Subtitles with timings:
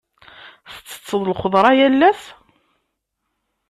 [0.79, 2.21] Ttetteḍ lxeḍra yal ass?